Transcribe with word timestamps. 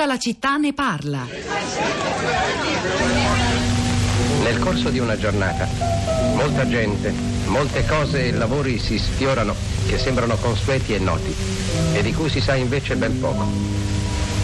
Tutta 0.00 0.12
la 0.12 0.18
città 0.18 0.56
ne 0.56 0.72
parla. 0.72 1.26
Nel 4.40 4.58
corso 4.58 4.88
di 4.88 4.98
una 4.98 5.18
giornata, 5.18 5.68
molta 6.36 6.66
gente, 6.66 7.12
molte 7.44 7.84
cose 7.84 8.28
e 8.28 8.32
lavori 8.32 8.78
si 8.78 8.98
sfiorano 8.98 9.54
che 9.86 9.98
sembrano 9.98 10.36
consueti 10.36 10.94
e 10.94 10.98
noti 11.00 11.36
e 11.92 12.00
di 12.00 12.14
cui 12.14 12.30
si 12.30 12.40
sa 12.40 12.54
invece 12.54 12.96
ben 12.96 13.20
poco. 13.20 13.44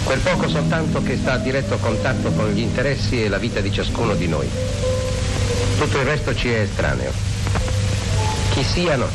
Quel 0.05 0.19
poco 0.19 0.47
soltanto 0.47 1.03
che 1.03 1.17
sta 1.17 1.33
a 1.33 1.39
diretto 1.39 1.79
contatto 1.79 2.33
con 2.33 2.51
gli 2.51 2.61
interessi 2.61 3.25
e 3.25 3.31
la 3.31 3.39
vita 3.39 3.61
di 3.61 3.73
ciascuno 3.73 4.15
di 4.15 4.29
noi. 4.29 4.51
Tutto 5.79 5.99
il 5.99 6.05
resto 6.05 6.35
ci 6.35 6.51
è 6.51 6.59
estraneo. 6.59 7.13
Chi 8.51 8.63
siano 8.63 9.09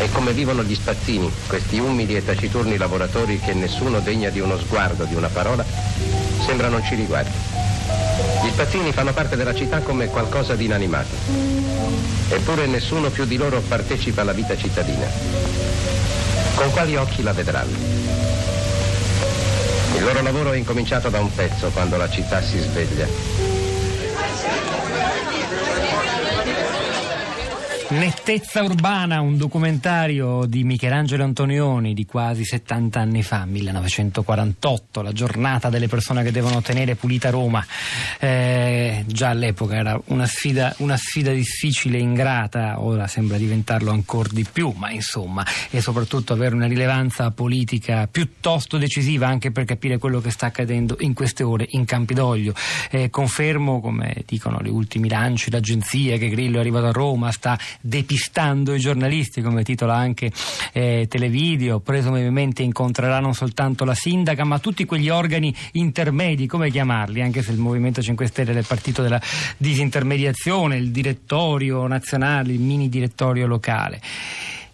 e 0.00 0.10
come 0.12 0.32
vivono 0.32 0.62
gli 0.62 0.74
spazzini, 0.74 1.30
questi 1.46 1.78
umili 1.78 2.16
e 2.16 2.24
taciturni 2.24 2.78
lavoratori 2.78 3.38
che 3.38 3.52
nessuno 3.52 4.00
degna 4.00 4.30
di 4.30 4.40
uno 4.40 4.58
sguardo, 4.58 5.04
di 5.04 5.14
una 5.14 5.28
parola, 5.28 5.62
sembra 6.42 6.68
non 6.68 6.82
ci 6.82 6.94
riguardi. 6.94 7.36
Gli 8.42 8.48
spazzini 8.48 8.92
fanno 8.92 9.12
parte 9.12 9.36
della 9.36 9.54
città 9.54 9.80
come 9.80 10.06
qualcosa 10.06 10.56
di 10.56 10.64
inanimato. 10.64 11.14
Eppure 12.30 12.66
nessuno 12.66 13.10
più 13.10 13.26
di 13.26 13.36
loro 13.36 13.60
partecipa 13.60 14.22
alla 14.22 14.32
vita 14.32 14.56
cittadina. 14.56 15.06
Con 16.54 16.70
quali 16.70 16.96
occhi 16.96 17.22
la 17.22 17.32
vedranno? 17.32 17.76
Il 19.96 20.02
loro 20.02 20.22
lavoro 20.22 20.52
è 20.52 20.56
incominciato 20.56 21.10
da 21.10 21.20
un 21.20 21.30
pezzo 21.34 21.68
quando 21.68 21.98
la 21.98 22.08
città 22.08 22.40
si 22.40 22.58
sveglia. 22.58 23.49
Nettezza 27.90 28.62
urbana, 28.62 29.20
un 29.20 29.36
documentario 29.36 30.44
di 30.44 30.62
Michelangelo 30.62 31.24
Antonioni 31.24 31.92
di 31.92 32.06
quasi 32.06 32.44
70 32.44 33.00
anni 33.00 33.24
fa, 33.24 33.44
1948, 33.46 35.02
la 35.02 35.10
giornata 35.10 35.70
delle 35.70 35.88
persone 35.88 36.22
che 36.22 36.30
devono 36.30 36.62
tenere 36.62 36.94
pulita 36.94 37.30
Roma. 37.30 37.66
Eh, 38.20 39.02
già 39.08 39.30
all'epoca 39.30 39.74
era 39.74 40.00
una 40.04 40.26
sfida, 40.26 40.72
una 40.78 40.96
sfida 40.96 41.32
difficile 41.32 41.98
e 41.98 42.00
ingrata, 42.00 42.80
ora 42.80 43.08
sembra 43.08 43.36
diventarlo 43.36 43.90
ancora 43.90 44.28
di 44.30 44.46
più, 44.50 44.72
ma 44.76 44.92
insomma, 44.92 45.44
e 45.68 45.80
soprattutto 45.80 46.32
avere 46.32 46.54
una 46.54 46.68
rilevanza 46.68 47.32
politica 47.32 48.06
piuttosto 48.06 48.78
decisiva 48.78 49.26
anche 49.26 49.50
per 49.50 49.64
capire 49.64 49.98
quello 49.98 50.20
che 50.20 50.30
sta 50.30 50.46
accadendo 50.46 50.96
in 51.00 51.12
queste 51.12 51.42
ore 51.42 51.66
in 51.70 51.86
Campidoglio. 51.86 52.54
Eh, 52.88 53.10
confermo, 53.10 53.80
come 53.80 54.22
dicono 54.26 54.60
gli 54.62 54.68
ultimi 54.68 55.08
lanci 55.08 55.50
d'agenzia, 55.50 56.16
che 56.18 56.28
Grillo 56.28 56.58
è 56.58 56.60
arrivato 56.60 56.86
a 56.86 56.92
Roma, 56.92 57.32
sta 57.32 57.58
depistando 57.80 58.74
i 58.74 58.78
giornalisti, 58.78 59.40
come 59.42 59.62
titola 59.62 59.94
anche 59.94 60.30
eh, 60.72 61.06
Televideo, 61.08 61.80
presumibilmente 61.80 62.62
incontrerà 62.62 63.20
non 63.20 63.34
soltanto 63.34 63.84
la 63.84 63.94
sindaca, 63.94 64.44
ma 64.44 64.58
tutti 64.58 64.84
quegli 64.84 65.08
organi 65.08 65.54
intermedi, 65.72 66.46
come 66.46 66.70
chiamarli, 66.70 67.20
anche 67.20 67.42
se 67.42 67.52
il 67.52 67.58
Movimento 67.58 68.02
5 68.02 68.26
Stelle 68.26 68.52
è 68.52 68.58
il 68.58 68.66
partito 68.66 69.02
della 69.02 69.20
disintermediazione, 69.56 70.76
il 70.76 70.90
direttorio 70.90 71.86
nazionale, 71.86 72.52
il 72.52 72.60
mini 72.60 72.88
direttorio 72.88 73.46
locale. 73.46 74.00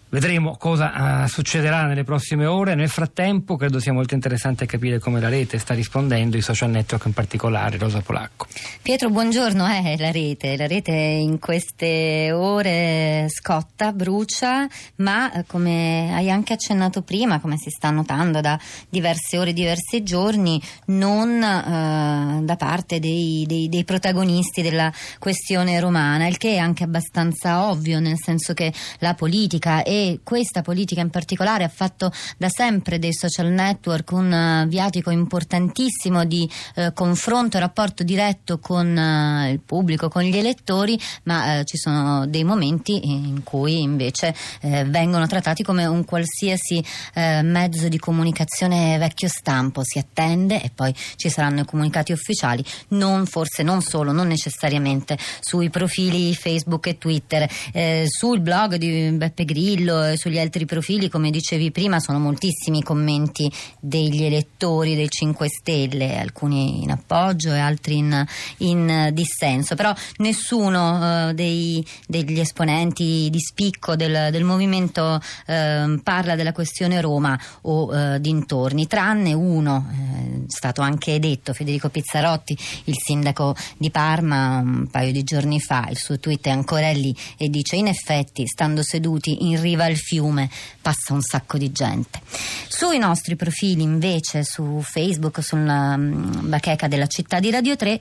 Vedremo 0.09 0.55
cosa 0.55 1.23
uh, 1.23 1.27
succederà 1.27 1.85
nelle 1.85 2.05
prossime 2.05 2.45
ore. 2.45 2.75
Nel 2.75 2.87
frattempo 2.87 3.57
credo 3.57 3.81
sia 3.81 3.91
molto 3.91 4.13
interessante 4.13 4.65
capire 4.65 4.99
come 4.99 5.19
la 5.19 5.27
rete 5.27 5.57
sta 5.57 5.73
rispondendo, 5.73 6.37
i 6.37 6.41
social 6.41 6.69
network 6.69 7.07
in 7.07 7.13
particolare. 7.13 7.77
Rosa 7.77 7.99
Polacco. 7.99 8.47
Pietro, 8.81 9.09
buongiorno. 9.09 9.67
Eh, 9.67 9.97
la 9.97 10.09
rete. 10.09 10.55
La 10.55 10.65
rete 10.65 10.93
in 10.93 11.39
queste 11.39 12.31
ore 12.31 13.27
scotta, 13.27 13.91
brucia, 13.91 14.65
ma 14.97 15.33
eh, 15.33 15.43
come 15.45 16.13
hai 16.13 16.31
anche 16.31 16.53
accennato 16.53 17.01
prima, 17.01 17.41
come 17.41 17.57
si 17.57 17.69
sta 17.69 17.89
notando 17.89 18.39
da 18.39 18.57
diverse 18.87 19.37
ore, 19.37 19.51
diversi 19.51 20.03
giorni, 20.03 20.61
non 20.85 21.31
uh, 21.31 22.45
da 22.45 22.55
parte 22.55 23.01
dei, 23.01 23.43
dei, 23.45 23.67
dei 23.67 23.83
protagonisti 23.83 24.61
della 24.61 24.89
questione 25.19 25.77
romana, 25.81 26.27
il 26.27 26.37
che 26.37 26.53
è 26.53 26.57
anche 26.59 26.85
abbastanza 26.85 27.69
ovvio, 27.69 27.99
nel 27.99 28.17
senso 28.17 28.53
che 28.53 28.71
la 28.99 29.13
politica 29.13 29.83
e 29.83 29.96
questa 30.23 30.61
politica 30.61 31.01
in 31.01 31.09
particolare 31.09 31.63
ha 31.63 31.69
fatto 31.69 32.11
da 32.37 32.49
sempre 32.49 32.99
dei 32.99 33.13
social 33.13 33.47
network 33.47 34.11
un 34.11 34.63
uh, 34.63 34.67
viatico 34.67 35.09
importantissimo 35.09 36.25
di 36.25 36.49
uh, 36.75 36.93
confronto 36.93 37.57
rapporto 37.59 38.03
diretto 38.03 38.59
con 38.59 38.85
uh, 38.95 39.49
il 39.49 39.59
pubblico, 39.59 40.09
con 40.09 40.23
gli 40.23 40.35
elettori, 40.37 40.99
ma 41.23 41.63
ci 41.63 41.77
sono 41.77 42.25
dei 42.27 42.43
momenti 42.43 43.07
in 43.07 43.43
cui 43.43 43.81
invece 43.81 44.35
vengono 44.61 45.27
trattati 45.27 45.63
come 45.63 45.85
un 45.85 46.05
qualsiasi 46.05 46.83
mezzo 47.13 47.87
di 47.87 47.97
comunicazione 47.97 48.97
vecchio 48.97 49.27
stampo, 49.27 49.81
si 49.83 49.97
attende 49.97 50.61
e 50.61 50.71
poi 50.73 50.93
ci 51.15 51.29
saranno 51.29 51.61
i 51.61 51.65
comunicati 51.65 52.11
ufficiali, 52.11 52.63
non 52.89 53.25
forse 53.25 53.63
non 53.63 53.81
solo, 53.81 54.11
non 54.11 54.27
necessariamente 54.27 55.17
sui 55.39 55.69
profili 55.69 56.33
Facebook 56.35 56.87
e 56.87 56.97
Twitter, 56.97 57.49
sul 58.07 58.39
blog 58.41 58.75
di 58.75 59.11
Beppe 59.11 59.45
Grillo 59.45 59.86
profilo 59.87 60.03
e 60.03 60.17
sugli 60.17 60.37
altri 60.37 60.65
profili, 60.65 61.09
come 61.09 61.29
dicevi 61.31 61.71
prima, 61.71 61.99
sono 61.99 62.19
moltissimi 62.19 62.79
i 62.79 62.83
commenti 62.83 63.49
degli 63.79 64.23
elettori 64.23 64.95
del 64.95 65.09
5 65.09 65.47
Stelle, 65.47 66.19
alcuni 66.19 66.83
in 66.83 66.91
appoggio 66.91 67.53
e 67.53 67.59
altri 67.59 67.97
in, 67.97 68.25
in 68.57 69.09
dissenso, 69.13 69.75
però 69.75 69.93
nessuno 70.17 71.29
uh, 71.29 71.33
dei, 71.33 71.85
degli 72.05 72.39
esponenti 72.39 73.29
di 73.31 73.39
spicco 73.39 73.95
del, 73.95 74.29
del 74.31 74.43
movimento 74.43 75.19
uh, 75.19 76.01
parla 76.01 76.35
della 76.35 76.51
questione 76.51 76.99
Roma 76.99 77.39
o 77.61 77.85
uh, 77.85 78.17
dintorni, 78.19 78.87
tranne 78.87 79.33
uno, 79.33 79.87
è 79.89 80.43
stato 80.47 80.81
anche 80.81 81.19
detto, 81.19 81.53
Federico 81.53 81.89
Pizzarotti, 81.89 82.57
il 82.85 82.95
sindaco 82.97 83.55
di 83.77 83.89
Parma 83.89 84.57
un 84.57 84.87
paio 84.89 85.11
di 85.11 85.23
giorni 85.23 85.59
fa, 85.59 85.87
il 85.89 85.97
suo 85.97 86.19
tweet 86.19 86.47
è 86.47 86.49
ancora 86.49 86.91
lì 86.91 87.15
e 87.37 87.47
dice 87.49 87.75
in 87.75 87.87
effetti 87.87 88.45
stando 88.47 88.81
seduti 88.83 89.45
in 89.47 89.61
riva 89.61 89.76
al 89.85 89.95
fiume 89.95 90.49
passa 90.81 91.13
un 91.13 91.21
sacco 91.21 91.57
di 91.57 91.71
gente. 91.71 92.21
Sui 92.67 92.97
nostri 92.97 93.35
profili 93.35 93.81
invece 93.81 94.43
su 94.43 94.81
Facebook, 94.81 95.43
sulla 95.43 95.95
um, 95.95 96.47
bacheca 96.47 96.87
della 96.87 97.07
città 97.07 97.39
di 97.39 97.49
Radio 97.49 97.75
3, 97.75 97.99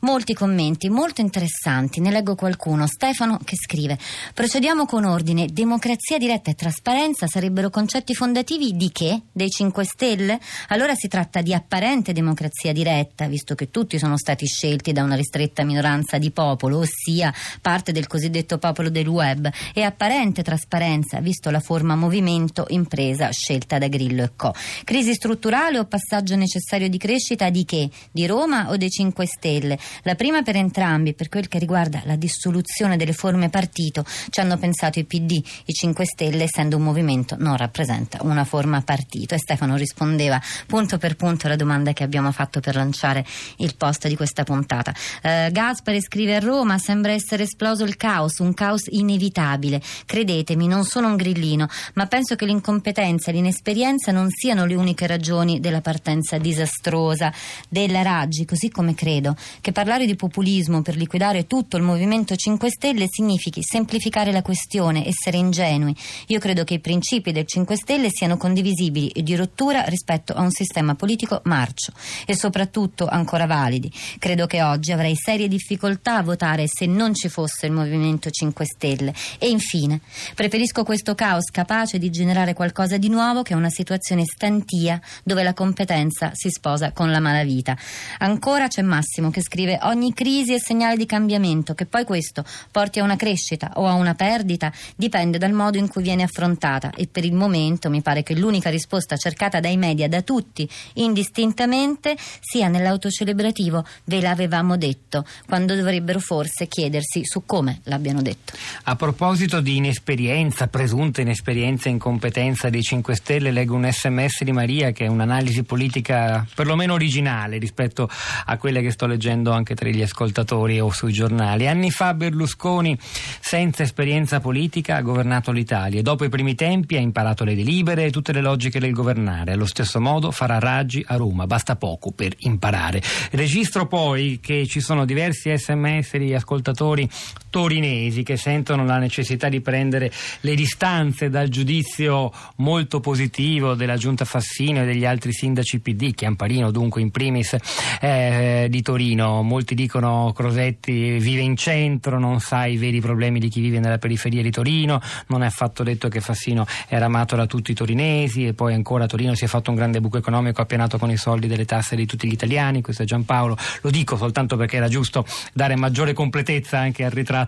molti 0.00 0.34
commenti 0.34 0.88
molto 0.88 1.20
interessanti. 1.20 2.00
Ne 2.00 2.10
leggo 2.10 2.34
qualcuno. 2.34 2.86
Stefano 2.86 3.38
che 3.44 3.56
scrive: 3.56 3.98
Procediamo 4.34 4.86
con 4.86 5.04
ordine. 5.04 5.46
Democrazia 5.46 6.18
diretta 6.18 6.50
e 6.50 6.54
trasparenza 6.54 7.26
sarebbero 7.26 7.70
concetti 7.70 8.14
fondativi 8.14 8.76
di 8.76 8.90
che? 8.92 9.22
Dei 9.32 9.50
5 9.50 9.84
Stelle? 9.84 10.38
Allora 10.68 10.94
si 10.94 11.08
tratta 11.08 11.42
di 11.42 11.54
apparente 11.54 12.12
democrazia 12.12 12.72
diretta, 12.72 13.26
visto 13.26 13.54
che 13.54 13.70
tutti 13.70 13.98
sono 13.98 14.16
stati 14.16 14.46
scelti 14.46 14.92
da 14.92 15.02
una 15.02 15.14
ristretta 15.14 15.64
minoranza 15.64 16.18
di 16.18 16.30
popolo, 16.30 16.78
ossia 16.78 17.32
parte 17.60 17.92
del 17.92 18.06
cosiddetto 18.06 18.58
popolo 18.58 18.90
del 18.90 19.08
web, 19.08 19.50
e 19.72 19.82
apparente 19.82 20.42
trasparenza, 20.42 21.15
visto 21.20 21.50
la 21.50 21.60
forma 21.60 21.94
movimento 21.94 22.66
impresa 22.68 23.30
scelta 23.30 23.78
da 23.78 23.88
Grillo 23.88 24.22
e 24.22 24.32
Co. 24.36 24.54
Crisi 24.84 25.14
strutturale 25.14 25.78
o 25.78 25.84
passaggio 25.84 26.36
necessario 26.36 26.88
di 26.88 26.98
crescita 26.98 27.50
di 27.50 27.64
che? 27.64 27.88
Di 28.10 28.26
Roma 28.26 28.70
o 28.70 28.76
dei 28.76 28.90
5 28.90 29.26
Stelle? 29.26 29.78
La 30.02 30.14
prima 30.14 30.42
per 30.42 30.56
entrambi, 30.56 31.14
per 31.14 31.28
quel 31.28 31.48
che 31.48 31.58
riguarda 31.58 32.02
la 32.04 32.16
dissoluzione 32.16 32.96
delle 32.96 33.12
forme 33.12 33.48
partito, 33.48 34.04
ci 34.30 34.40
hanno 34.40 34.56
pensato 34.58 34.98
i 34.98 35.04
PD, 35.04 35.42
i 35.64 35.72
5 35.72 36.04
Stelle, 36.04 36.44
essendo 36.44 36.76
un 36.76 36.82
movimento, 36.82 37.36
non 37.38 37.56
rappresenta 37.56 38.18
una 38.22 38.44
forma 38.44 38.80
partito. 38.82 39.34
E 39.34 39.38
Stefano 39.38 39.76
rispondeva 39.76 40.40
punto 40.66 40.98
per 40.98 41.16
punto 41.16 41.46
alla 41.46 41.56
domanda 41.56 41.92
che 41.92 42.04
abbiamo 42.04 42.32
fatto 42.32 42.60
per 42.60 42.76
lanciare 42.76 43.24
il 43.58 43.74
post 43.76 44.08
di 44.08 44.16
questa 44.16 44.44
puntata. 44.44 44.92
Uh, 45.22 45.50
Gaspari 45.50 46.00
scrive 46.00 46.36
a 46.36 46.40
Roma: 46.40 46.78
sembra 46.78 47.12
essere 47.12 47.44
esploso 47.44 47.84
il 47.84 47.96
caos, 47.96 48.38
un 48.38 48.54
caos 48.54 48.86
inevitabile. 48.88 49.80
Credetemi, 50.04 50.66
non 50.66 50.84
sono 50.84 51.05
un 51.06 51.16
grillino, 51.16 51.68
ma 51.94 52.06
penso 52.06 52.36
che 52.36 52.44
l'incompetenza 52.44 53.30
e 53.30 53.34
l'inesperienza 53.34 54.12
non 54.12 54.28
siano 54.30 54.64
le 54.66 54.74
uniche 54.74 55.06
ragioni 55.06 55.60
della 55.60 55.80
partenza 55.80 56.38
disastrosa 56.38 57.32
della 57.68 58.02
Raggi, 58.02 58.44
così 58.44 58.70
come 58.70 58.94
credo 58.94 59.36
che 59.60 59.72
parlare 59.72 60.06
di 60.06 60.16
populismo 60.16 60.82
per 60.82 60.96
liquidare 60.96 61.46
tutto 61.46 61.76
il 61.76 61.82
Movimento 61.82 62.34
5 62.36 62.70
Stelle 62.70 63.06
significhi 63.08 63.62
semplificare 63.62 64.32
la 64.32 64.42
questione, 64.42 65.06
essere 65.06 65.36
ingenui. 65.36 65.96
Io 66.28 66.38
credo 66.38 66.64
che 66.64 66.74
i 66.74 66.80
principi 66.80 67.32
del 67.32 67.46
5 67.46 67.76
Stelle 67.76 68.10
siano 68.10 68.36
condivisibili 68.36 69.08
e 69.08 69.22
di 69.22 69.36
rottura 69.36 69.84
rispetto 69.84 70.32
a 70.32 70.40
un 70.40 70.50
sistema 70.50 70.94
politico 70.94 71.40
marcio 71.44 71.92
e 72.26 72.36
soprattutto 72.36 73.06
ancora 73.06 73.46
validi. 73.46 73.92
Credo 74.18 74.46
che 74.46 74.62
oggi 74.62 74.92
avrei 74.92 75.14
serie 75.16 75.48
difficoltà 75.48 76.16
a 76.16 76.22
votare 76.22 76.64
se 76.66 76.86
non 76.86 77.14
ci 77.14 77.28
fosse 77.28 77.66
il 77.66 77.72
Movimento 77.72 78.30
5 78.30 78.64
Stelle. 78.64 79.14
E 79.38 79.48
infine, 79.48 80.00
preferisco 80.34 80.82
questo 80.82 80.95
questo 80.96 81.14
caos 81.14 81.50
capace 81.50 81.98
di 81.98 82.08
generare 82.08 82.54
qualcosa 82.54 82.96
di 82.96 83.10
nuovo 83.10 83.42
che 83.42 83.52
è 83.52 83.56
una 83.56 83.68
situazione 83.68 84.24
stantia 84.24 84.98
dove 85.22 85.42
la 85.42 85.52
competenza 85.52 86.30
si 86.32 86.48
sposa 86.48 86.92
con 86.92 87.10
la 87.10 87.20
malavita. 87.20 87.76
Ancora 88.20 88.66
c'è 88.66 88.80
Massimo 88.80 89.30
che 89.30 89.42
scrive 89.42 89.78
ogni 89.82 90.14
crisi 90.14 90.54
è 90.54 90.58
segnale 90.58 90.96
di 90.96 91.04
cambiamento, 91.04 91.74
che 91.74 91.84
poi 91.84 92.04
questo 92.04 92.46
porti 92.70 92.98
a 92.98 93.02
una 93.02 93.16
crescita 93.16 93.72
o 93.74 93.86
a 93.86 93.92
una 93.92 94.14
perdita 94.14 94.72
dipende 94.96 95.36
dal 95.36 95.52
modo 95.52 95.76
in 95.76 95.86
cui 95.86 96.02
viene 96.02 96.22
affrontata 96.22 96.90
e 96.96 97.06
per 97.06 97.26
il 97.26 97.34
momento 97.34 97.90
mi 97.90 98.00
pare 98.00 98.22
che 98.22 98.34
l'unica 98.34 98.70
risposta 98.70 99.18
cercata 99.18 99.60
dai 99.60 99.76
media 99.76 100.08
da 100.08 100.22
tutti 100.22 100.66
indistintamente 100.94 102.16
sia 102.40 102.68
nell'autocelebrativo 102.68 103.84
ve 104.04 104.22
l'avevamo 104.22 104.78
detto, 104.78 105.26
quando 105.46 105.74
dovrebbero 105.74 106.20
forse 106.20 106.68
chiedersi 106.68 107.20
su 107.22 107.42
come 107.44 107.80
l'abbiano 107.82 108.22
detto. 108.22 108.54
A 108.84 108.96
proposito 108.96 109.60
di 109.60 109.76
inesperienza, 109.76 110.68
presunta 110.86 111.20
inesperienza 111.20 111.88
e 111.88 111.92
incompetenza 111.92 112.70
dei 112.70 112.80
5 112.80 113.16
Stelle, 113.16 113.50
leggo 113.50 113.74
un 113.74 113.90
sms 113.90 114.44
di 114.44 114.52
Maria 114.52 114.92
che 114.92 115.06
è 115.06 115.08
un'analisi 115.08 115.64
politica 115.64 116.46
perlomeno 116.54 116.92
originale 116.92 117.58
rispetto 117.58 118.08
a 118.44 118.56
quelle 118.56 118.80
che 118.82 118.92
sto 118.92 119.06
leggendo 119.06 119.50
anche 119.50 119.74
tra 119.74 119.88
gli 119.88 120.00
ascoltatori 120.00 120.78
o 120.78 120.92
sui 120.92 121.12
giornali. 121.12 121.66
Anni 121.66 121.90
fa 121.90 122.14
Berlusconi, 122.14 122.96
senza 123.00 123.82
esperienza 123.82 124.38
politica, 124.38 124.94
ha 124.94 125.00
governato 125.00 125.50
l'Italia 125.50 125.98
e 125.98 126.02
dopo 126.02 126.24
i 126.24 126.28
primi 126.28 126.54
tempi 126.54 126.94
ha 126.94 127.00
imparato 127.00 127.42
le 127.42 127.56
delibere 127.56 128.04
e 128.04 128.10
tutte 128.12 128.30
le 128.30 128.40
logiche 128.40 128.78
del 128.78 128.92
governare. 128.92 129.54
Allo 129.54 129.66
stesso 129.66 130.00
modo 130.00 130.30
farà 130.30 130.60
raggi 130.60 131.04
a 131.04 131.16
Roma, 131.16 131.48
basta 131.48 131.74
poco 131.74 132.12
per 132.12 132.32
imparare. 132.38 133.02
Registro 133.32 133.88
poi 133.88 134.38
che 134.40 134.68
ci 134.68 134.78
sono 134.78 135.04
diversi 135.04 135.52
sms 135.52 136.16
di 136.18 136.32
ascoltatori 136.32 137.10
torinesi 137.56 138.22
che 138.22 138.36
sentono 138.36 138.84
la 138.84 138.98
necessità 138.98 139.48
di 139.48 139.62
prendere 139.62 140.12
le 140.40 140.54
distanze 140.54 141.30
dal 141.30 141.48
giudizio 141.48 142.30
molto 142.56 143.00
positivo 143.00 143.72
della 143.72 143.96
giunta 143.96 144.26
Fassino 144.26 144.82
e 144.82 144.84
degli 144.84 145.06
altri 145.06 145.32
sindaci 145.32 145.80
PD, 145.80 146.12
Chiamparino 146.12 146.70
dunque 146.70 147.00
in 147.00 147.10
primis 147.10 147.56
eh, 148.02 148.66
di 148.68 148.82
Torino. 148.82 149.42
Molti 149.42 149.74
dicono 149.74 150.34
Crosetti 150.36 151.18
vive 151.18 151.40
in 151.40 151.56
centro, 151.56 152.18
non 152.18 152.40
sa 152.40 152.66
i 152.66 152.76
veri 152.76 153.00
problemi 153.00 153.40
di 153.40 153.48
chi 153.48 153.62
vive 153.62 153.78
nella 153.78 153.96
periferia 153.96 154.42
di 154.42 154.50
Torino, 154.50 155.00
non 155.28 155.42
è 155.42 155.46
affatto 155.46 155.82
detto 155.82 156.08
che 156.08 156.20
Fassino 156.20 156.66
era 156.88 157.06
amato 157.06 157.36
da 157.36 157.46
tutti 157.46 157.70
i 157.70 157.74
torinesi 157.74 158.46
e 158.46 158.52
poi 158.52 158.74
ancora 158.74 159.06
Torino 159.06 159.34
si 159.34 159.46
è 159.46 159.48
fatto 159.48 159.70
un 159.70 159.76
grande 159.76 160.02
buco 160.02 160.18
economico 160.18 160.60
appianato 160.60 160.98
con 160.98 161.10
i 161.10 161.16
soldi 161.16 161.46
delle 161.46 161.64
tasse 161.64 161.96
di 161.96 162.04
tutti 162.04 162.28
gli 162.28 162.32
italiani, 162.32 162.82
questo 162.82 163.04
è 163.04 163.06
Giampaolo, 163.06 163.56
lo 163.80 163.90
dico 163.90 164.18
soltanto 164.18 164.58
perché 164.58 164.76
era 164.76 164.88
giusto 164.88 165.24
dare 165.54 165.74
maggiore 165.74 166.12
completezza 166.12 166.78
anche 166.78 167.02
al 167.02 167.12
ritratto 167.12 167.44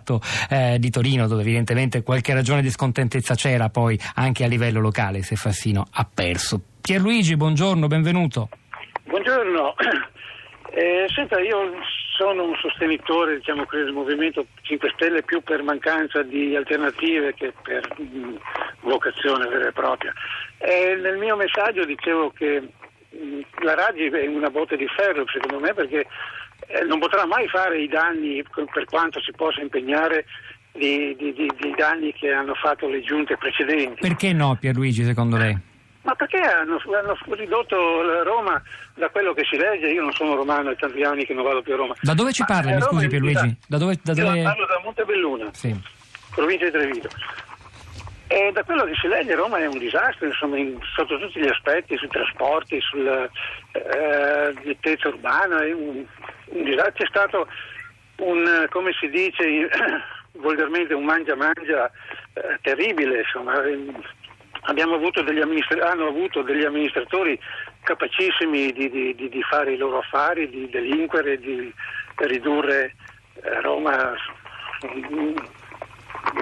eh, 0.48 0.76
di 0.78 0.90
Torino 0.90 1.26
dove 1.26 1.42
evidentemente 1.42 2.02
qualche 2.02 2.34
ragione 2.34 2.62
di 2.62 2.70
scontentezza 2.70 3.34
c'era 3.34 3.68
poi 3.68 3.98
anche 4.14 4.44
a 4.44 4.46
livello 4.46 4.80
locale 4.80 5.22
se 5.22 5.36
Fassino 5.36 5.86
ha 5.90 6.08
perso. 6.12 6.60
Pierluigi, 6.80 7.36
buongiorno, 7.36 7.86
benvenuto. 7.86 8.48
Buongiorno. 9.04 9.74
Eh, 10.70 11.06
senta, 11.08 11.40
io 11.40 11.72
sono 12.18 12.44
un 12.44 12.54
sostenitore 12.56 13.36
diciamo, 13.36 13.66
del 13.70 13.92
Movimento 13.92 14.46
5 14.62 14.90
Stelle 14.94 15.22
più 15.22 15.40
per 15.40 15.62
mancanza 15.62 16.22
di 16.22 16.54
alternative 16.54 17.34
che 17.34 17.52
per 17.62 17.88
mh, 17.96 18.18
mm, 18.18 18.36
vocazione 18.82 19.48
vera 19.48 19.68
e 19.68 19.72
propria. 19.72 20.12
Eh, 20.58 20.94
nel 21.00 21.16
mio 21.16 21.36
messaggio 21.36 21.84
dicevo 21.84 22.30
che 22.30 22.60
mh, 22.60 23.16
mm, 23.16 23.40
la 23.62 23.74
Raggi 23.74 24.04
è 24.06 24.26
una 24.26 24.50
botte 24.50 24.76
di 24.76 24.86
ferro 24.88 25.24
secondo 25.26 25.58
me 25.58 25.72
perché 25.74 26.06
eh, 26.68 26.84
non 26.84 26.98
potrà 26.98 27.26
mai 27.26 27.48
fare 27.48 27.80
i 27.80 27.88
danni 27.88 28.42
per 28.72 28.84
quanto 28.84 29.20
si 29.20 29.32
possa 29.32 29.60
impegnare 29.60 30.24
di, 30.72 31.16
di, 31.16 31.32
di, 31.32 31.50
di 31.58 31.74
danni 31.76 32.12
che 32.12 32.30
hanno 32.30 32.54
fatto 32.54 32.88
le 32.88 33.02
giunte 33.02 33.36
precedenti. 33.36 34.00
Perché 34.00 34.32
no 34.32 34.56
Pierluigi 34.58 35.04
secondo 35.04 35.36
lei? 35.36 35.58
Ma 36.02 36.14
perché 36.14 36.38
hanno, 36.38 36.80
hanno, 36.98 37.16
ridotto 37.30 38.22
Roma 38.22 38.62
da 38.94 39.08
quello 39.10 39.34
che 39.34 39.44
si 39.44 39.56
legge? 39.56 39.88
Io 39.88 40.02
non 40.02 40.12
sono 40.12 40.34
romano, 40.36 40.70
è 40.70 40.76
tanti 40.76 41.02
anni 41.02 41.26
che 41.26 41.34
non 41.34 41.44
vado 41.44 41.60
più 41.60 41.74
a 41.74 41.76
Roma. 41.76 41.94
Da 42.00 42.14
dove 42.14 42.32
ci 42.32 42.44
parli, 42.46 42.72
mi 42.72 42.80
scusi 42.80 43.08
Pierluigi? 43.08 43.56
Da 43.66 43.76
dove, 43.76 43.98
da 44.02 44.14
dove... 44.14 44.38
Io 44.38 44.42
parlo 44.44 44.66
da 44.66 44.80
Montebelluna, 44.82 45.50
sì. 45.52 45.74
provincia 46.34 46.64
di 46.66 46.70
Treviso. 46.70 47.08
E 48.30 48.52
da 48.52 48.62
quello 48.62 48.84
che 48.84 48.94
si 49.00 49.08
legge 49.08 49.34
Roma 49.34 49.58
è 49.58 49.66
un 49.66 49.78
disastro, 49.78 50.26
insomma, 50.26 50.58
in, 50.58 50.78
sotto 50.94 51.18
tutti 51.18 51.40
gli 51.40 51.48
aspetti, 51.48 51.96
sui 51.96 52.08
trasporti, 52.08 52.78
sulla 52.80 53.28
eh, 53.72 54.98
urbana, 55.04 55.60
un, 55.60 55.72
un. 55.72 56.06
C'è 56.48 57.06
stato 57.06 57.48
un, 58.18 58.66
come 58.70 58.92
si 58.98 59.08
dice 59.08 59.68
volgarmente, 60.32 60.94
un 60.94 61.04
mangia-mangia 61.04 61.90
eh, 62.34 62.58
terribile, 62.62 63.18
insomma 63.18 63.62
avuto 64.94 65.20
hanno 65.80 66.08
avuto 66.08 66.42
degli 66.42 66.64
amministratori 66.64 67.38
capacissimi 67.82 68.72
di, 68.72 68.90
di, 68.90 69.14
di, 69.14 69.28
di, 69.28 69.42
fare 69.42 69.72
i 69.72 69.76
loro 69.76 69.98
affari, 69.98 70.48
di 70.50 70.68
delinquere, 70.68 71.38
di 71.38 71.72
ridurre 72.16 72.94
eh, 73.42 73.60
Roma 73.60 74.14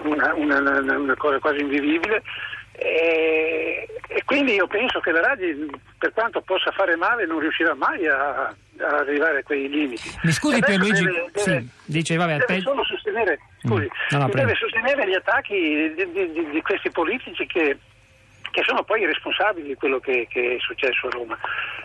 una, 0.03 0.35
una, 0.35 0.81
una, 0.81 1.15
cosa 1.17 1.39
quasi 1.39 1.61
invivibile. 1.61 2.23
E, 2.73 3.89
e, 4.09 4.23
quindi 4.25 4.55
io 4.55 4.67
penso 4.67 5.01
che 5.01 5.13
la 5.13 5.21
Raggi, 5.21 5.71
per 5.99 6.13
quanto 6.13 6.41
possa 6.41 6.71
fare 6.73 6.97
male, 6.97 7.27
non 7.27 7.39
riuscirà 7.39 7.75
mai 7.75 8.07
a 8.07 8.55
arrivare 8.81 9.39
a 9.39 9.43
quei 9.43 9.69
limiti. 9.69 10.11
Mi 10.23 10.33
scusi 10.33 10.61
Pierluigi, 10.61 11.05
deve, 11.05 11.31
deve, 11.33 11.61
sì, 11.61 11.69
dice, 11.85 12.17
vabbè, 12.17 12.45
deve 12.47 12.61
solo 12.61 12.85
sostenere, 12.85 13.39
scusi, 13.63 13.85
mm. 13.85 14.19
no, 14.19 14.19
no, 14.19 14.29
deve 14.29 14.55
sostenere 14.55 15.09
gli 15.09 15.15
attacchi 15.15 15.95
di, 15.95 16.51
di 16.51 16.63
questi 16.63 16.91
politici 16.91 17.47
che 17.47 17.79
che 18.57 18.63
sono 18.65 18.83
poi 18.85 19.03
i 19.03 19.07
responsabili 19.07 19.69
di 19.69 19.75
quello 19.75 19.99
che, 19.99 20.27
che, 20.31 20.57
è 20.57 20.59
successo 20.61 21.09
a 21.09 21.11
Roma 21.11 21.39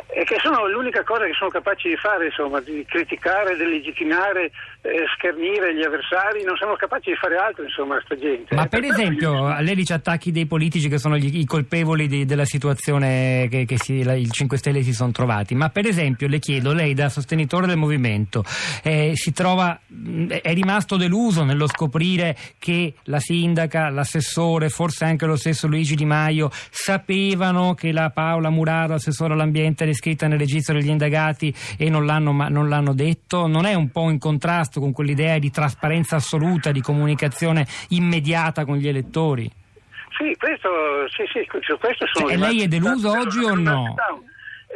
e 0.08 0.24
che 0.24 0.38
sono 0.40 0.70
l'unica 0.70 1.04
cosa 1.04 1.26
che 1.26 1.34
sono 1.34 1.50
capaci 1.50 1.90
di 1.90 1.98
fare, 1.98 2.28
insomma, 2.28 2.62
di 2.62 2.86
criticare, 2.88 3.58
delegittimare, 3.58 4.52
eh, 4.82 5.06
schernire 5.16 5.76
gli 5.76 5.84
avversari, 5.84 6.44
non 6.44 6.56
sono 6.56 6.76
capaci 6.76 7.12
di 7.12 7.16
fare 7.16 7.36
altro, 7.36 7.64
insomma, 7.64 8.02
sta 8.04 8.18
gente. 8.18 8.56
Ma 8.56 8.66
per, 8.66 8.80
per 8.80 8.90
esempio, 8.90 9.48
io... 9.48 9.62
lei 9.62 9.76
dice 9.76 9.94
attacchi 9.94 10.32
dei 10.32 10.48
politici 10.48 10.90
che 10.90 10.98
sono 10.98 11.18
gli, 11.18 11.40
i 11.40 11.46
colpevoli 11.46 12.08
di, 12.08 12.26
della 12.26 12.46
situazione 12.46 13.48
che, 13.50 13.66
che 13.66 13.78
si, 13.78 14.04
la, 14.04 14.14
i 14.14 14.28
5 14.28 14.58
Stelle 14.58 14.82
si 14.82 14.94
sono 14.94 15.12
trovati, 15.12 15.54
ma 15.54 15.70
per 15.70 15.86
esempio 15.86 16.28
le 16.28 16.40
chiedo, 16.40 16.74
lei 16.74 16.96
da 16.96 17.10
sostenitore 17.10 17.68
del 17.68 17.78
movimento 17.78 18.44
eh, 18.82 19.12
si 19.14 19.32
trova, 19.34 19.80
è 20.42 20.54
rimasto 20.54 20.98
deluso 20.98 21.44
nello 21.44 21.68
scoprire 21.68 22.36
che 22.58 22.96
la 23.04 23.20
sindaca, 23.20 23.90
l'assessore, 23.90 24.70
forse 24.70 25.06
anche 25.06 25.28
lo 25.28 25.36
stesso 25.36 25.68
Luigi 25.68 25.96
Di 25.96 26.06
Maio 26.06 26.50
sapevano 26.52 27.76
che 27.76 27.92
la 27.92 28.10
Paola 28.10 28.50
Muraro, 28.50 28.96
assessore 28.96 29.34
all'ambiente, 29.34 29.84
era 29.84 29.92
iscritta 29.92 30.28
nel 30.28 30.40
registro 30.40 30.74
degli 30.74 30.90
indagati 30.90 31.54
e 31.78 31.90
non 31.90 32.06
l'hanno, 32.06 32.32
non 32.50 32.68
l'hanno 32.68 32.94
detto? 32.94 33.46
Non 33.46 33.66
è 33.66 33.76
un 33.76 33.90
po' 33.92 34.10
in 34.10 34.18
contrasto 34.18 34.71
con 34.80 34.94
quell'idea 34.94 35.38
di 35.40 35.52
trasparenza 35.52 36.16
assoluta, 36.16 36.72
di 36.72 36.82
comunicazione 36.82 37.66
immediata 37.90 38.66
con 38.66 38.78
gli 38.78 38.88
elettori? 38.88 39.50
Sì, 40.18 40.36
questo, 40.38 40.70
sì, 41.10 41.24
sì, 41.32 41.48
su 41.62 41.78
questo 41.78 42.06
sono... 42.12 42.28
Cioè, 42.30 42.38
lei 42.38 42.62
è 42.62 42.68
deluso 42.68 43.12
oggi 43.12 43.44
o 43.44 43.56
no? 43.56 43.96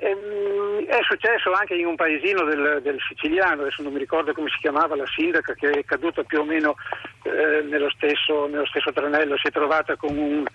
Ehm, 0.02 0.86
è 0.86 1.00
successo 1.04 1.52
anche 1.52 1.76
in 1.76 1.86
un 1.86 1.96
paesino 1.96 2.44
del, 2.44 2.82
del, 2.82 2.98
siciliano, 3.08 3.62
adesso 3.62 3.82
non 3.82 3.94
mi 3.94 4.00
ricordo 4.00 4.34
come 4.34 4.50
si 4.50 4.58
chiamava 4.60 4.96
la 4.96 5.06
sindaca, 5.08 5.54
che 5.54 5.70
è 5.70 5.86
caduta 5.86 6.24
più 6.24 6.40
o 6.40 6.44
meno 6.44 6.76
eh, 7.24 7.66
nello, 7.70 7.90
stesso, 7.92 8.48
nello, 8.48 8.66
stesso, 8.66 8.92
tranello, 8.92 9.38
si 9.38 9.48
è 9.48 9.52
trovata 9.52 9.96
con 9.96 10.18
un, 10.18 10.46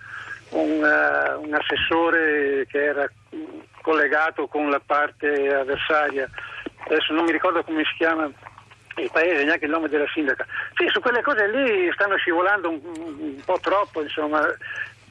un, 0.49 0.69
uh, 0.69 1.41
un, 1.43 1.53
assessore 1.53 2.67
che 2.69 2.83
era 2.83 3.09
collegato 3.81 4.47
con 4.47 4.69
la 4.69 4.81
parte 4.85 5.53
avversaria, 5.53 6.29
adesso 6.85 7.13
non 7.13 7.25
mi 7.25 7.31
ricordo 7.31 7.63
come 7.63 7.83
si 7.83 7.95
chiama 7.97 8.29
il 8.97 9.09
paese, 9.11 9.43
neanche 9.43 9.65
il 9.65 9.71
nome 9.71 9.87
della 9.87 10.07
sindaca. 10.13 10.45
Sì, 10.75 10.87
su 10.89 10.99
quelle 10.99 11.21
cose 11.21 11.49
lì 11.49 11.89
stanno 11.93 12.17
scivolando 12.17 12.69
un, 12.69 12.79
un 12.83 13.41
po' 13.45 13.59
troppo, 13.61 14.01
insomma. 14.01 14.41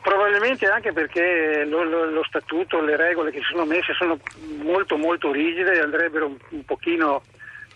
Probabilmente 0.03 0.67
anche 0.67 0.93
perché 0.93 1.65
lo, 1.67 1.83
lo, 1.83 2.09
lo, 2.11 2.25
statuto, 2.25 2.81
le 2.81 2.97
regole 2.97 3.31
che 3.31 3.39
si 3.41 3.53
sono 3.53 3.67
messe 3.67 3.93
sono 3.93 4.19
molto 4.63 4.97
molto 4.97 5.31
rigide 5.31 5.75
e 5.75 5.81
andrebbero 5.81 6.27
un, 6.27 6.37
un 6.49 6.65
pochino 6.65 7.23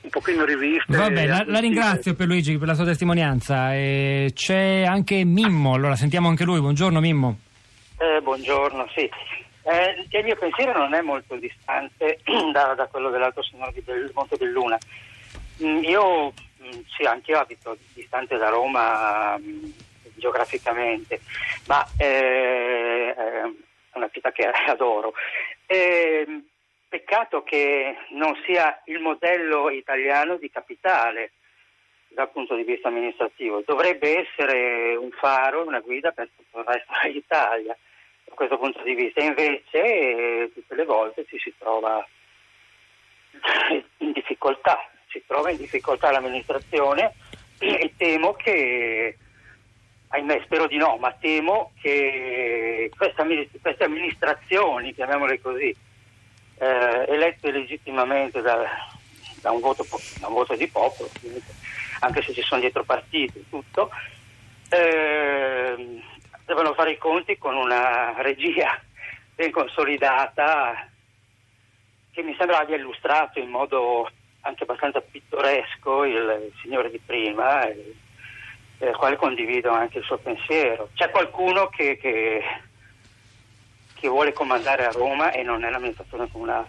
un 0.04 0.10
pochino 0.10 0.44
riviste. 0.44 0.96
Vabbè, 0.96 1.26
la, 1.26 1.44
la, 1.46 1.58
ringrazio 1.60 2.14
per 2.14 2.26
Luigi 2.26 2.58
per 2.58 2.68
la 2.68 2.74
sua 2.74 2.84
testimonianza. 2.84 3.74
E 3.74 4.30
c'è 4.34 4.84
anche 4.86 5.24
Mimmo, 5.24 5.74
allora 5.74 5.96
sentiamo 5.96 6.28
anche 6.28 6.44
lui. 6.44 6.60
Buongiorno 6.60 7.00
Mimmo. 7.00 7.38
Eh, 7.98 8.20
buongiorno, 8.20 8.86
sì. 8.94 9.08
Eh, 9.66 10.18
il 10.18 10.24
mio 10.24 10.36
pensiero 10.36 10.78
non 10.78 10.94
è 10.94 11.00
molto 11.00 11.36
distante 11.36 12.20
da, 12.52 12.74
da 12.76 12.86
quello 12.86 13.08
dell'altro 13.08 13.42
signore 13.42 13.72
di 13.72 13.80
Bel, 13.80 14.10
Monte 14.14 14.36
Belluna. 14.36 14.78
Mm, 15.62 15.82
io, 15.84 16.32
mm, 16.62 16.80
sì, 16.96 17.04
anch'io 17.04 17.38
abito 17.38 17.76
distante 17.92 18.36
da 18.36 18.48
Roma 18.48 19.38
mm, 19.38 19.70
geograficamente, 20.14 21.20
ma 21.66 21.86
eh, 21.98 23.14
è 23.14 23.42
una 23.94 24.08
città 24.10 24.32
che 24.32 24.46
adoro. 24.66 25.14
Eh, 25.66 26.42
peccato 26.88 27.42
che 27.42 27.96
non 28.10 28.34
sia 28.46 28.80
il 28.86 29.00
modello 29.00 29.70
italiano 29.70 30.36
di 30.36 30.50
capitale. 30.50 31.32
dal 32.14 32.30
punto 32.30 32.54
di 32.54 32.62
vista 32.62 32.88
amministrativo. 32.88 33.62
Dovrebbe 33.66 34.20
essere 34.20 34.94
un 34.94 35.10
faro, 35.10 35.66
una 35.66 35.80
guida 35.80 36.12
per 36.12 36.30
tutto 36.36 36.60
il 36.60 36.64
resto 36.64 36.92
dell'Italia 37.02 37.76
da 38.24 38.34
questo 38.34 38.56
punto 38.56 38.82
di 38.82 38.94
vista. 38.94 39.20
Invece 39.20 39.82
eh, 39.82 40.50
tutte 40.54 40.74
le 40.76 40.84
volte 40.84 41.24
ci 41.26 41.38
si 41.38 41.52
trova 41.58 42.06
in 43.98 44.12
difficoltà, 44.12 44.78
si 45.14 45.22
trova 45.26 45.50
in 45.50 45.56
difficoltà 45.56 46.10
l'amministrazione 46.10 47.14
e 47.58 47.92
temo 47.96 48.34
che, 48.34 49.16
ahimè 50.08 50.42
spero 50.44 50.66
di 50.66 50.76
no, 50.76 50.96
ma 50.96 51.12
temo 51.12 51.70
che 51.80 52.90
queste, 52.96 53.84
amministrazioni, 53.84 54.92
chiamiamole 54.92 55.40
così, 55.40 55.74
eh, 56.58 57.04
elette 57.08 57.52
legittimamente 57.52 58.42
da, 58.42 58.64
da, 59.40 59.52
un 59.52 59.60
voto, 59.60 59.86
da, 60.18 60.26
un 60.26 60.34
voto, 60.34 60.56
di 60.56 60.66
popolo, 60.66 61.08
anche 62.00 62.22
se 62.22 62.32
ci 62.32 62.42
sono 62.42 62.60
dietro 62.60 62.82
partiti 62.82 63.38
e 63.38 63.44
tutto, 63.48 63.90
eh, 64.70 66.00
devono 66.44 66.74
fare 66.74 66.92
i 66.92 66.98
conti 66.98 67.38
con 67.38 67.56
una 67.56 68.20
regia 68.20 68.80
ben 69.36 69.50
consolidata 69.50 70.88
che 72.12 72.22
mi 72.22 72.34
sembra 72.38 72.60
abbia 72.60 72.76
illustrato 72.76 73.40
in 73.40 73.48
modo 73.48 74.08
anche 74.44 74.62
abbastanza 74.62 75.00
pittoresco 75.00 76.04
il, 76.04 76.52
signore 76.62 76.90
di 76.90 77.00
prima, 77.04 77.66
il, 77.68 77.94
il 78.78 78.96
quale 78.96 79.16
condivido 79.16 79.70
anche 79.70 79.98
il 79.98 80.04
suo 80.04 80.18
pensiero. 80.18 80.88
C'è 80.94 81.10
qualcuno 81.10 81.68
che, 81.68 81.96
che 81.96 82.42
che 84.04 84.10
vuole 84.10 84.34
comandare 84.34 84.84
a 84.84 84.90
Roma 84.90 85.32
e 85.32 85.42
non 85.42 85.64
è 85.64 85.70
l'amministrazione 85.70 86.28
comunale. 86.30 86.66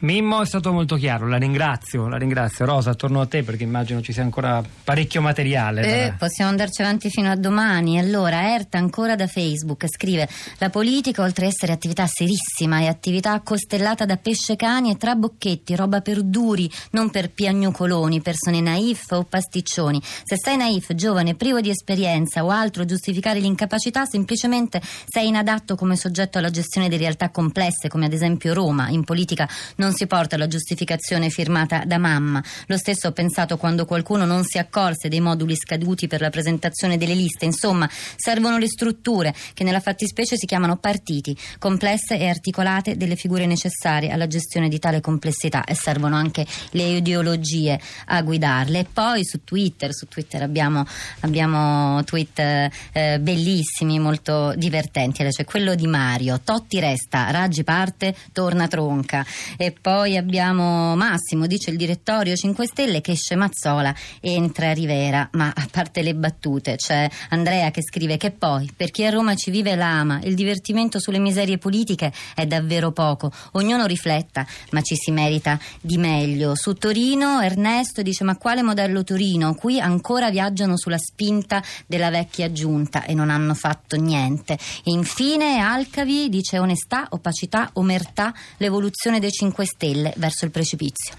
Mimmo 0.00 0.42
è 0.42 0.46
stato 0.46 0.72
molto 0.72 0.96
chiaro, 0.96 1.28
la 1.28 1.36
ringrazio, 1.36 2.08
la 2.08 2.16
ringrazio. 2.16 2.64
Rosa, 2.64 2.94
torno 2.94 3.20
a 3.20 3.26
te 3.26 3.44
perché 3.44 3.62
immagino 3.62 4.02
ci 4.02 4.12
sia 4.12 4.24
ancora 4.24 4.60
parecchio 4.82 5.20
materiale. 5.20 6.06
Eh, 6.06 6.14
possiamo 6.18 6.50
andarci 6.50 6.82
avanti 6.82 7.08
fino 7.08 7.30
a 7.30 7.36
domani. 7.36 8.00
Allora, 8.00 8.52
Erta 8.52 8.78
ancora 8.78 9.14
da 9.14 9.28
Facebook 9.28 9.84
scrive: 9.88 10.28
La 10.58 10.68
politica, 10.68 11.22
oltre 11.22 11.44
ad 11.44 11.52
essere 11.52 11.70
attività 11.70 12.04
serissima, 12.08 12.80
è 12.80 12.86
attività 12.86 13.40
costellata 13.44 14.04
da 14.04 14.16
pesce 14.16 14.56
cani 14.56 14.90
e 14.90 14.96
trabocchetti, 14.96 15.76
roba 15.76 16.00
per 16.00 16.22
duri, 16.22 16.68
non 16.90 17.10
per 17.10 17.30
piagnucoloni, 17.30 18.20
persone 18.22 18.60
naif 18.60 19.12
o 19.12 19.22
pasticcioni. 19.22 20.02
Se 20.02 20.36
sei 20.36 20.56
naif, 20.56 20.94
giovane, 20.94 21.36
privo 21.36 21.60
di 21.60 21.70
esperienza 21.70 22.44
o 22.44 22.50
altro, 22.50 22.84
giustificare 22.84 23.38
l'incapacità, 23.38 24.04
semplicemente 24.04 24.80
sei 24.82 25.28
inadatto 25.28 25.76
come 25.76 25.94
soggetto 25.94 26.38
alla 26.38 26.50
gestione 26.56 26.88
di 26.88 26.96
realtà 26.96 27.28
complesse 27.28 27.88
come 27.88 28.06
ad 28.06 28.12
esempio 28.12 28.54
Roma. 28.54 28.88
In 28.88 29.04
politica 29.04 29.48
non 29.76 29.92
si 29.92 30.06
porta 30.06 30.38
la 30.38 30.46
giustificazione 30.46 31.28
firmata 31.28 31.84
da 31.84 31.98
mamma. 31.98 32.42
Lo 32.66 32.78
stesso 32.78 33.08
ho 33.08 33.12
pensato 33.12 33.58
quando 33.58 33.84
qualcuno 33.84 34.24
non 34.24 34.42
si 34.44 34.58
accorse 34.58 35.08
dei 35.08 35.20
moduli 35.20 35.54
scaduti 35.54 36.06
per 36.06 36.20
la 36.22 36.30
presentazione 36.30 36.96
delle 36.96 37.14
liste. 37.14 37.44
Insomma, 37.44 37.88
servono 38.16 38.56
le 38.56 38.68
strutture 38.68 39.34
che 39.52 39.64
nella 39.64 39.80
fattispecie 39.80 40.36
si 40.36 40.46
chiamano 40.46 40.76
partiti, 40.76 41.36
complesse 41.58 42.18
e 42.18 42.28
articolate 42.28 42.96
delle 42.96 43.16
figure 43.16 43.44
necessarie 43.46 44.10
alla 44.10 44.26
gestione 44.26 44.68
di 44.68 44.78
tale 44.78 45.00
complessità 45.00 45.64
e 45.64 45.74
servono 45.74 46.16
anche 46.16 46.46
le 46.70 46.96
ideologie 46.96 47.78
a 48.06 48.22
guidarle. 48.22 48.78
E 48.80 48.86
poi 48.90 49.24
su 49.24 49.44
Twitter, 49.44 49.92
su 49.92 50.08
Twitter 50.08 50.42
abbiamo, 50.42 50.86
abbiamo 51.20 52.02
tweet 52.04 52.38
eh, 52.38 53.18
bellissimi, 53.20 53.98
molto 53.98 54.54
divertenti. 54.56 55.20
Allora, 55.20 55.36
c'è 55.36 55.44
quello 55.44 55.74
di 55.74 55.86
Mario 55.86 56.40
Totti 56.46 56.78
resta, 56.78 57.32
Raggi 57.32 57.64
parte, 57.64 58.14
torna 58.30 58.68
Tronca. 58.68 59.26
E 59.56 59.72
poi 59.72 60.16
abbiamo 60.16 60.94
Massimo, 60.94 61.48
dice 61.48 61.70
il 61.70 61.76
direttorio 61.76 62.36
5 62.36 62.66
Stelle, 62.68 63.00
che 63.00 63.10
esce 63.10 63.34
Mazzola, 63.34 63.92
entra 64.20 64.70
Rivera. 64.72 65.28
Ma 65.32 65.52
a 65.52 65.66
parte 65.68 66.02
le 66.02 66.14
battute, 66.14 66.76
c'è 66.76 67.10
Andrea 67.30 67.72
che 67.72 67.82
scrive 67.82 68.16
che 68.16 68.30
poi, 68.30 68.70
per 68.76 68.92
chi 68.92 69.04
a 69.04 69.10
Roma 69.10 69.34
ci 69.34 69.50
vive 69.50 69.74
l'ama, 69.74 70.20
il 70.22 70.36
divertimento 70.36 71.00
sulle 71.00 71.18
miserie 71.18 71.58
politiche 71.58 72.12
è 72.36 72.46
davvero 72.46 72.92
poco. 72.92 73.32
Ognuno 73.54 73.84
rifletta, 73.86 74.46
ma 74.70 74.82
ci 74.82 74.94
si 74.94 75.10
merita 75.10 75.58
di 75.80 75.98
meglio. 75.98 76.54
Su 76.54 76.74
Torino, 76.74 77.40
Ernesto 77.40 78.02
dice: 78.02 78.22
Ma 78.22 78.36
quale 78.36 78.62
modello 78.62 79.02
Torino? 79.02 79.56
Qui 79.56 79.80
ancora 79.80 80.30
viaggiano 80.30 80.78
sulla 80.78 80.98
spinta 80.98 81.60
della 81.88 82.10
vecchia 82.10 82.52
giunta 82.52 83.02
e 83.04 83.14
non 83.14 83.30
hanno 83.30 83.54
fatto 83.54 83.96
niente. 83.96 84.52
E 84.84 84.92
infine, 84.92 85.58
Alcavi 85.58 86.25
dice 86.28 86.58
onestà, 86.58 87.06
opacità, 87.10 87.70
omertà, 87.74 88.34
l'evoluzione 88.58 89.20
dei 89.20 89.30
5 89.30 89.64
Stelle 89.64 90.12
verso 90.16 90.44
il 90.44 90.50
precipizio. 90.50 91.14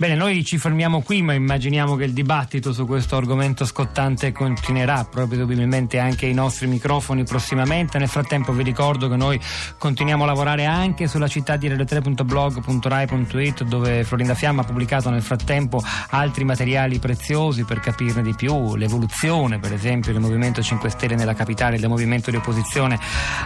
Bene, 0.00 0.14
noi 0.14 0.42
ci 0.46 0.56
fermiamo 0.56 1.02
qui, 1.02 1.20
ma 1.20 1.34
immaginiamo 1.34 1.94
che 1.94 2.04
il 2.04 2.14
dibattito 2.14 2.72
su 2.72 2.86
questo 2.86 3.16
argomento 3.16 3.66
scottante 3.66 4.32
continuerà 4.32 5.04
probabilmente 5.04 5.98
anche 5.98 6.24
ai 6.24 6.32
nostri 6.32 6.66
microfoni 6.68 7.24
prossimamente. 7.24 7.98
Nel 7.98 8.08
frattempo 8.08 8.50
vi 8.52 8.62
ricordo 8.62 9.10
che 9.10 9.16
noi 9.16 9.38
continuiamo 9.76 10.22
a 10.22 10.26
lavorare 10.26 10.64
anche 10.64 11.06
sulla 11.06 11.28
città 11.28 11.56
di 11.56 11.68
radio3.blog.rai.it 11.68 13.64
dove 13.64 14.02
Florinda 14.04 14.32
Fiamma 14.34 14.62
ha 14.62 14.64
pubblicato 14.64 15.10
nel 15.10 15.20
frattempo 15.20 15.84
altri 16.08 16.44
materiali 16.44 16.98
preziosi 16.98 17.64
per 17.64 17.80
capirne 17.80 18.22
di 18.22 18.32
più, 18.34 18.76
l'evoluzione 18.76 19.58
per 19.58 19.74
esempio 19.74 20.12
del 20.12 20.22
Movimento 20.22 20.62
5 20.62 20.88
Stelle 20.88 21.14
nella 21.14 21.34
capitale, 21.34 21.78
del 21.78 21.90
movimento 21.90 22.30
di 22.30 22.36
opposizione 22.36 22.98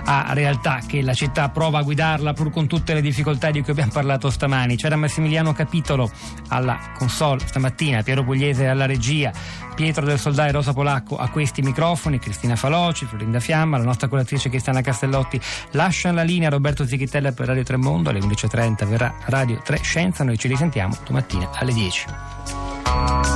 a 0.05 0.33
realtà 0.35 0.79
che 0.87 1.03
la 1.03 1.15
città 1.15 1.49
prova 1.49 1.81
a 1.81 1.83
guidarla 1.83 2.33
pur 2.33 2.53
con 2.53 2.69
tutte 2.69 2.95
le 2.95 3.01
difficoltà 3.01 3.51
di 3.51 3.61
cui 3.61 3.73
abbiamo 3.73 3.91
parlato 3.91 4.31
stamani. 4.31 4.77
C'era 4.77 4.95
Massimiliano 4.95 5.53
Capitolo 5.53 6.09
alla 6.49 6.79
console 6.97 7.47
stamattina, 7.47 8.03
Piero 8.03 8.25
Pugliese 8.25 8.67
alla 8.67 8.87
regia, 8.87 9.33
Pietro 9.75 10.05
del 10.05 10.19
Soldai 10.19 10.53
Rosa 10.53 10.73
Polacco 10.73 11.17
a 11.17 11.29
questi 11.29 11.63
microfoni, 11.63 12.19
Cristina 12.19 12.57
Faloci, 12.57 13.07
Florinda 13.07 13.41
Fiamma, 13.41 13.79
la 13.79 13.85
nostra 13.85 14.09
curatrice 14.09 14.49
Cristiana 14.49 14.81
Castellotti 14.81 15.41
lasciano 15.73 16.17
la 16.17 16.23
linea 16.23 16.49
Roberto 16.49 16.87
Zichitella 16.87 17.33
per 17.33 17.47
Radio 17.47 17.63
3 17.63 17.77
Mondo, 17.77 18.11
alle 18.11 18.21
11.30 18.21 18.87
verrà 18.87 19.15
Radio 19.27 19.61
3 19.63 19.79
Scienza, 19.83 20.25
noi 20.25 20.39
ci 20.39 20.49
risentiamo 20.49 20.97
domattina 21.05 21.51
alle 21.55 21.73
10. 21.73 23.34